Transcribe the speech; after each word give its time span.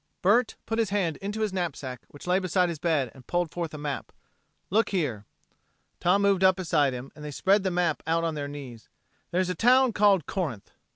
Bert 0.23 0.55
put 0.65 0.79
his 0.79 0.89
hand 0.89 1.17
into 1.17 1.41
his 1.41 1.53
knapsack 1.53 2.01
which 2.07 2.25
lay 2.25 2.39
beside 2.39 2.69
his 2.69 2.79
bed 2.79 3.11
and 3.13 3.27
pulled 3.27 3.51
forth 3.51 3.71
a 3.71 3.77
map. 3.77 4.11
"Look 4.71 4.89
here." 4.89 5.25
Tom 5.99 6.23
moved 6.23 6.43
up 6.43 6.55
beside 6.55 6.91
him 6.95 7.11
and 7.15 7.23
they 7.23 7.29
spread 7.29 7.61
the 7.61 7.69
map 7.69 8.01
out 8.07 8.23
on 8.23 8.33
their 8.33 8.47
knees. 8.47 8.89
"There's 9.29 9.49
a 9.51 9.53
town 9.53 9.93
called 9.93 10.25
Corinth." 10.25 10.71